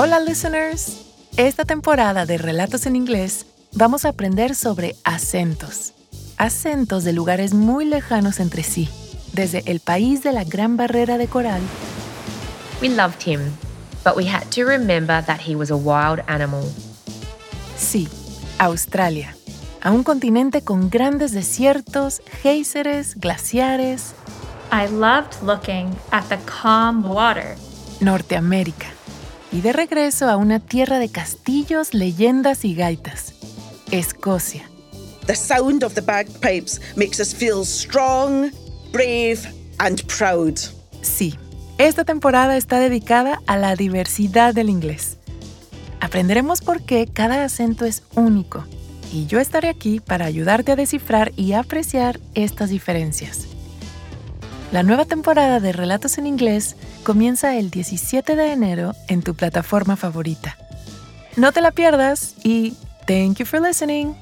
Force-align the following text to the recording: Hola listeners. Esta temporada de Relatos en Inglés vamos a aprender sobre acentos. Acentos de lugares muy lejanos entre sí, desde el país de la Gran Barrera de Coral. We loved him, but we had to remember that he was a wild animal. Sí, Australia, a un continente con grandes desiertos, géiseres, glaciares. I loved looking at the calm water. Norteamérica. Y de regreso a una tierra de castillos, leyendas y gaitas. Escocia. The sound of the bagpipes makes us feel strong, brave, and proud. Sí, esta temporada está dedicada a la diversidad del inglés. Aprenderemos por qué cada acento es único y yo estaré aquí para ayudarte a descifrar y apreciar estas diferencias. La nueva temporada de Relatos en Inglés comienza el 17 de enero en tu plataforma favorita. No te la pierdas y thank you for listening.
Hola 0.00 0.20
listeners. 0.20 1.00
Esta 1.36 1.64
temporada 1.64 2.24
de 2.24 2.38
Relatos 2.38 2.86
en 2.86 2.94
Inglés 2.94 3.46
vamos 3.72 4.04
a 4.04 4.10
aprender 4.10 4.54
sobre 4.54 4.94
acentos. 5.02 5.92
Acentos 6.36 7.02
de 7.02 7.12
lugares 7.12 7.52
muy 7.52 7.84
lejanos 7.84 8.38
entre 8.38 8.62
sí, 8.62 8.88
desde 9.32 9.64
el 9.66 9.80
país 9.80 10.22
de 10.22 10.30
la 10.30 10.44
Gran 10.44 10.76
Barrera 10.76 11.18
de 11.18 11.26
Coral. 11.26 11.60
We 12.80 12.90
loved 12.90 13.26
him, 13.26 13.40
but 14.04 14.16
we 14.16 14.24
had 14.24 14.44
to 14.50 14.64
remember 14.64 15.20
that 15.24 15.40
he 15.40 15.56
was 15.56 15.72
a 15.72 15.76
wild 15.76 16.20
animal. 16.28 16.62
Sí, 17.76 18.06
Australia, 18.60 19.34
a 19.82 19.90
un 19.90 20.04
continente 20.04 20.62
con 20.62 20.90
grandes 20.90 21.32
desiertos, 21.32 22.22
géiseres, 22.40 23.16
glaciares. 23.16 24.14
I 24.70 24.86
loved 24.86 25.42
looking 25.42 25.90
at 26.12 26.22
the 26.28 26.38
calm 26.46 27.02
water. 27.02 27.56
Norteamérica. 27.98 28.97
Y 29.50 29.60
de 29.62 29.72
regreso 29.72 30.28
a 30.28 30.36
una 30.36 30.60
tierra 30.60 30.98
de 30.98 31.08
castillos, 31.08 31.94
leyendas 31.94 32.64
y 32.64 32.74
gaitas. 32.74 33.34
Escocia. 33.90 34.68
The 35.26 35.34
sound 35.34 35.84
of 35.84 35.94
the 35.94 36.00
bagpipes 36.00 36.80
makes 36.96 37.20
us 37.20 37.34
feel 37.34 37.64
strong, 37.64 38.50
brave, 38.92 39.40
and 39.78 40.02
proud. 40.06 40.58
Sí, 41.02 41.34
esta 41.78 42.04
temporada 42.04 42.56
está 42.56 42.80
dedicada 42.80 43.40
a 43.46 43.56
la 43.56 43.76
diversidad 43.76 44.54
del 44.54 44.68
inglés. 44.68 45.18
Aprenderemos 46.00 46.60
por 46.60 46.82
qué 46.82 47.06
cada 47.06 47.44
acento 47.44 47.84
es 47.84 48.02
único 48.14 48.64
y 49.12 49.26
yo 49.26 49.40
estaré 49.40 49.68
aquí 49.68 50.00
para 50.00 50.26
ayudarte 50.26 50.72
a 50.72 50.76
descifrar 50.76 51.32
y 51.36 51.52
apreciar 51.52 52.20
estas 52.34 52.70
diferencias. 52.70 53.46
La 54.70 54.82
nueva 54.82 55.06
temporada 55.06 55.60
de 55.60 55.72
Relatos 55.72 56.18
en 56.18 56.26
Inglés 56.26 56.76
comienza 57.02 57.56
el 57.56 57.70
17 57.70 58.36
de 58.36 58.52
enero 58.52 58.94
en 59.08 59.22
tu 59.22 59.34
plataforma 59.34 59.96
favorita. 59.96 60.58
No 61.36 61.52
te 61.52 61.62
la 61.62 61.70
pierdas 61.70 62.34
y 62.44 62.74
thank 63.06 63.38
you 63.38 63.46
for 63.46 63.62
listening. 63.62 64.14